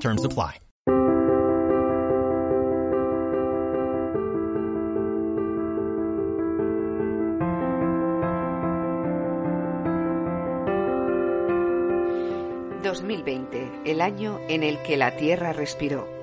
[0.00, 0.60] Terms apply.
[12.82, 16.15] ...2020, el año en el que la Tierra respiró.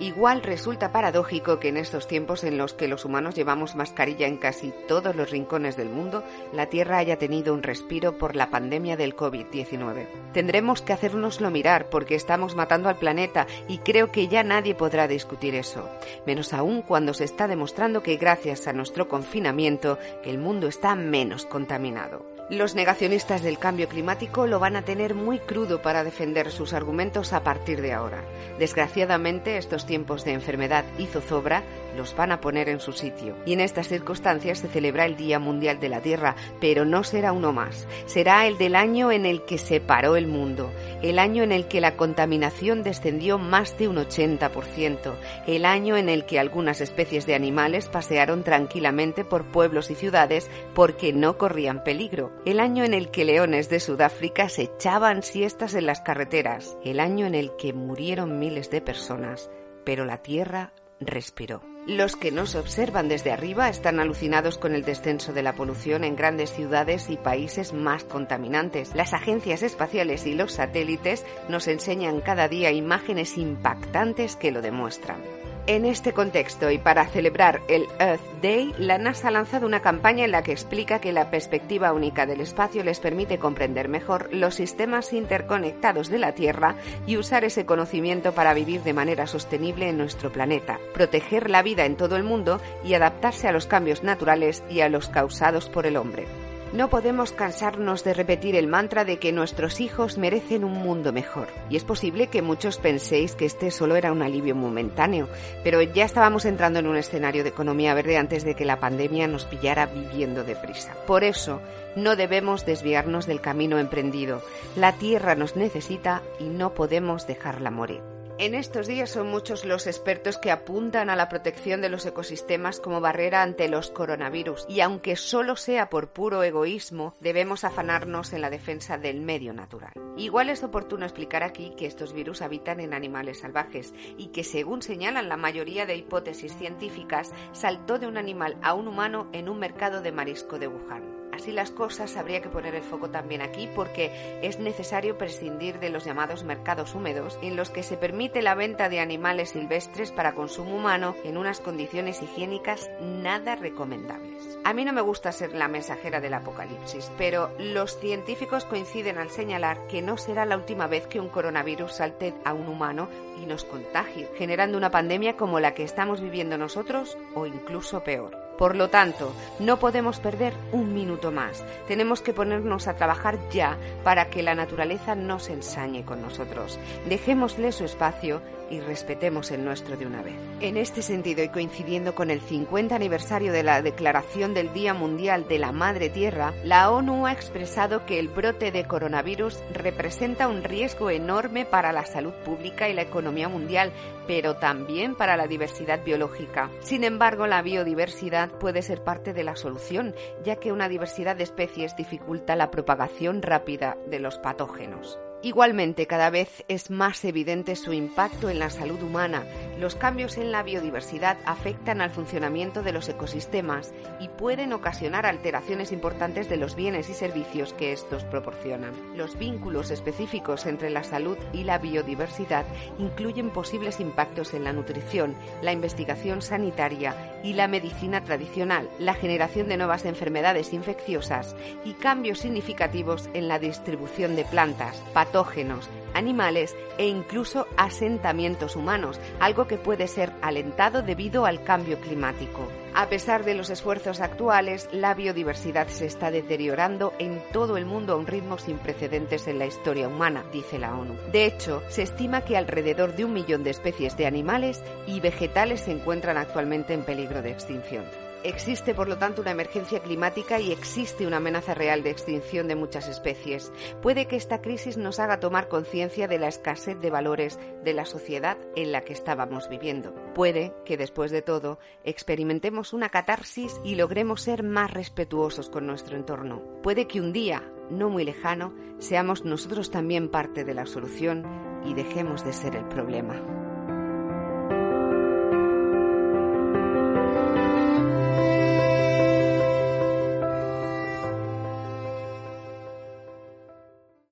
[0.00, 4.38] Igual resulta paradójico que en estos tiempos en los que los humanos llevamos mascarilla en
[4.38, 8.96] casi todos los rincones del mundo, la Tierra haya tenido un respiro por la pandemia
[8.96, 10.06] del COVID-19.
[10.32, 15.06] Tendremos que hacérnoslo mirar porque estamos matando al planeta y creo que ya nadie podrá
[15.06, 15.86] discutir eso,
[16.26, 21.44] menos aún cuando se está demostrando que gracias a nuestro confinamiento el mundo está menos
[21.44, 22.39] contaminado.
[22.50, 27.32] Los negacionistas del cambio climático lo van a tener muy crudo para defender sus argumentos
[27.32, 28.24] a partir de ahora.
[28.58, 31.62] Desgraciadamente, estos tiempos de enfermedad y zozobra
[31.96, 33.36] los van a poner en su sitio.
[33.46, 37.30] Y en estas circunstancias se celebra el Día Mundial de la Tierra, pero no será
[37.30, 37.86] uno más.
[38.06, 41.66] Será el del año en el que se paró el mundo, el año en el
[41.68, 45.14] que la contaminación descendió más de un 80%,
[45.46, 50.50] el año en el que algunas especies de animales pasearon tranquilamente por pueblos y ciudades
[50.74, 55.74] porque no corrían peligro, el año en el que leones de Sudáfrica se echaban siestas
[55.74, 59.50] en las carreteras, el año en el que murieron miles de personas,
[59.84, 61.69] pero la Tierra respiró.
[61.86, 66.14] Los que nos observan desde arriba están alucinados con el descenso de la polución en
[66.14, 68.94] grandes ciudades y países más contaminantes.
[68.94, 75.39] Las agencias espaciales y los satélites nos enseñan cada día imágenes impactantes que lo demuestran.
[75.70, 80.24] En este contexto y para celebrar el Earth Day, la NASA ha lanzado una campaña
[80.24, 84.56] en la que explica que la perspectiva única del espacio les permite comprender mejor los
[84.56, 86.74] sistemas interconectados de la Tierra
[87.06, 91.84] y usar ese conocimiento para vivir de manera sostenible en nuestro planeta, proteger la vida
[91.84, 95.86] en todo el mundo y adaptarse a los cambios naturales y a los causados por
[95.86, 96.49] el hombre.
[96.72, 101.48] No podemos cansarnos de repetir el mantra de que nuestros hijos merecen un mundo mejor.
[101.68, 105.28] Y es posible que muchos penséis que este solo era un alivio momentáneo,
[105.64, 109.26] pero ya estábamos entrando en un escenario de economía verde antes de que la pandemia
[109.26, 110.94] nos pillara viviendo deprisa.
[111.08, 111.60] Por eso,
[111.96, 114.40] no debemos desviarnos del camino emprendido.
[114.76, 118.19] La Tierra nos necesita y no podemos dejarla morir.
[118.40, 122.80] En estos días son muchos los expertos que apuntan a la protección de los ecosistemas
[122.80, 128.40] como barrera ante los coronavirus y aunque solo sea por puro egoísmo, debemos afanarnos en
[128.40, 129.92] la defensa del medio natural.
[130.16, 134.80] Igual es oportuno explicar aquí que estos virus habitan en animales salvajes y que según
[134.80, 139.58] señalan la mayoría de hipótesis científicas, saltó de un animal a un humano en un
[139.58, 141.19] mercado de marisco de Wuhan.
[141.40, 144.10] Así las cosas, habría que poner el foco también aquí porque
[144.42, 148.90] es necesario prescindir de los llamados mercados húmedos, en los que se permite la venta
[148.90, 154.58] de animales silvestres para consumo humano en unas condiciones higiénicas nada recomendables.
[154.64, 159.30] A mí no me gusta ser la mensajera del apocalipsis, pero los científicos coinciden al
[159.30, 163.08] señalar que no será la última vez que un coronavirus salte a un humano
[163.42, 168.49] y nos contagie, generando una pandemia como la que estamos viviendo nosotros o incluso peor.
[168.60, 171.64] Por lo tanto, no podemos perder un minuto más.
[171.88, 176.78] Tenemos que ponernos a trabajar ya para que la naturaleza no se ensañe con nosotros.
[177.08, 180.34] Dejémosle su espacio y respetemos el nuestro de una vez.
[180.60, 185.48] En este sentido y coincidiendo con el 50 aniversario de la declaración del Día Mundial
[185.48, 190.62] de la Madre Tierra, la ONU ha expresado que el brote de coronavirus representa un
[190.62, 193.92] riesgo enorme para la salud pública y la economía mundial,
[194.26, 196.70] pero también para la diversidad biológica.
[196.80, 201.44] Sin embargo, la biodiversidad puede ser parte de la solución, ya que una diversidad de
[201.44, 205.18] especies dificulta la propagación rápida de los patógenos.
[205.42, 209.46] Igualmente, cada vez es más evidente su impacto en la salud humana.
[209.80, 215.90] Los cambios en la biodiversidad afectan al funcionamiento de los ecosistemas y pueden ocasionar alteraciones
[215.90, 218.92] importantes de los bienes y servicios que estos proporcionan.
[219.16, 222.66] Los vínculos específicos entre la salud y la biodiversidad
[222.98, 229.66] incluyen posibles impactos en la nutrición, la investigación sanitaria y la medicina tradicional, la generación
[229.66, 231.56] de nuevas enfermedades infecciosas
[231.86, 239.66] y cambios significativos en la distribución de plantas, patógenos, animales e incluso asentamientos humanos, algo
[239.66, 242.68] que puede ser alentado debido al cambio climático.
[242.94, 248.12] A pesar de los esfuerzos actuales, la biodiversidad se está deteriorando en todo el mundo
[248.12, 251.14] a un ritmo sin precedentes en la historia humana, dice la ONU.
[251.30, 255.82] De hecho, se estima que alrededor de un millón de especies de animales y vegetales
[255.82, 258.04] se encuentran actualmente en peligro de extinción.
[258.42, 262.74] Existe, por lo tanto, una emergencia climática y existe una amenaza real de extinción de
[262.74, 263.70] muchas especies.
[264.00, 268.06] Puede que esta crisis nos haga tomar conciencia de la escasez de valores de la
[268.06, 270.14] sociedad en la que estábamos viviendo.
[270.34, 276.16] Puede que, después de todo, experimentemos una catarsis y logremos ser más respetuosos con nuestro
[276.16, 276.62] entorno.
[276.82, 281.44] Puede que un día, no muy lejano, seamos nosotros también parte de la solución
[281.84, 283.59] y dejemos de ser el problema.